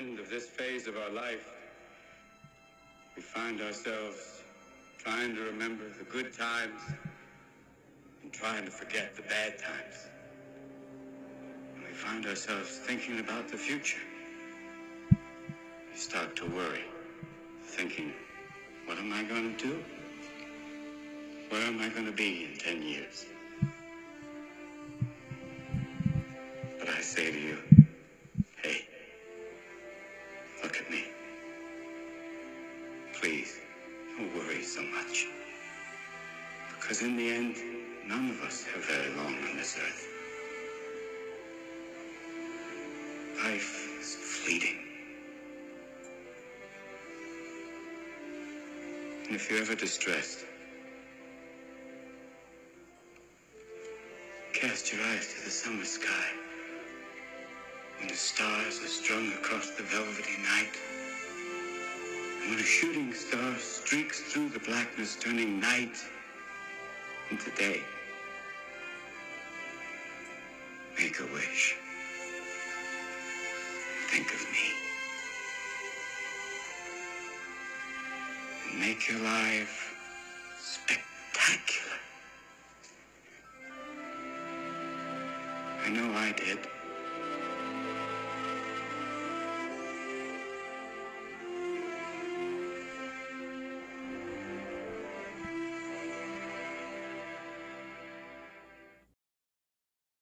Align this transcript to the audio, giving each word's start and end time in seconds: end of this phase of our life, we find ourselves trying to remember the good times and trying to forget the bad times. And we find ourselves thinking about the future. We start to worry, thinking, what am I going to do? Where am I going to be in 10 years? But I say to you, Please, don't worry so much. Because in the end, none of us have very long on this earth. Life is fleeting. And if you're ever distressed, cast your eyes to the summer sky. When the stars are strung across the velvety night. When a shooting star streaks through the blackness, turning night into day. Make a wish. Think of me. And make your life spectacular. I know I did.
end 0.00 0.18
of 0.18 0.30
this 0.30 0.46
phase 0.46 0.86
of 0.86 0.96
our 0.96 1.10
life, 1.10 1.50
we 3.14 3.22
find 3.22 3.60
ourselves 3.60 4.42
trying 4.98 5.34
to 5.34 5.42
remember 5.42 5.84
the 5.98 6.04
good 6.04 6.32
times 6.32 6.80
and 8.22 8.32
trying 8.32 8.64
to 8.64 8.70
forget 8.70 9.14
the 9.14 9.22
bad 9.22 9.58
times. 9.58 10.08
And 11.74 11.84
we 11.84 11.92
find 11.92 12.24
ourselves 12.26 12.78
thinking 12.78 13.20
about 13.20 13.48
the 13.48 13.56
future. 13.56 14.00
We 15.10 15.98
start 15.98 16.34
to 16.36 16.46
worry, 16.46 16.84
thinking, 17.62 18.12
what 18.86 18.98
am 18.98 19.12
I 19.12 19.22
going 19.24 19.56
to 19.56 19.66
do? 19.66 19.84
Where 21.50 21.62
am 21.62 21.80
I 21.80 21.88
going 21.88 22.06
to 22.06 22.12
be 22.12 22.48
in 22.50 22.58
10 22.58 22.82
years? 22.82 23.26
But 26.78 26.88
I 26.88 27.00
say 27.00 27.30
to 27.30 27.38
you, 27.38 27.58
Please, 33.20 33.60
don't 34.16 34.34
worry 34.34 34.62
so 34.62 34.80
much. 34.80 35.26
Because 36.74 37.02
in 37.02 37.18
the 37.18 37.28
end, 37.30 37.54
none 38.06 38.30
of 38.30 38.40
us 38.40 38.64
have 38.64 38.82
very 38.86 39.14
long 39.14 39.34
on 39.50 39.56
this 39.58 39.76
earth. 39.76 40.08
Life 43.44 44.00
is 44.00 44.14
fleeting. 44.14 44.78
And 49.26 49.36
if 49.36 49.50
you're 49.50 49.60
ever 49.60 49.74
distressed, 49.74 50.46
cast 54.54 54.94
your 54.94 55.02
eyes 55.02 55.34
to 55.34 55.44
the 55.44 55.50
summer 55.50 55.84
sky. 55.84 56.26
When 57.98 58.08
the 58.08 58.14
stars 58.14 58.80
are 58.82 58.88
strung 58.88 59.30
across 59.34 59.72
the 59.72 59.82
velvety 59.82 60.38
night. 60.42 60.99
When 62.50 62.58
a 62.58 62.62
shooting 62.62 63.14
star 63.14 63.54
streaks 63.58 64.22
through 64.22 64.48
the 64.48 64.58
blackness, 64.58 65.16
turning 65.20 65.60
night 65.60 65.96
into 67.30 67.48
day. 67.52 67.80
Make 70.98 71.20
a 71.20 71.32
wish. 71.32 71.76
Think 74.08 74.34
of 74.34 74.40
me. 74.50 74.72
And 78.68 78.80
make 78.80 79.08
your 79.08 79.20
life 79.20 79.94
spectacular. 80.58 81.98
I 85.84 85.88
know 85.90 86.12
I 86.14 86.32
did. 86.32 86.58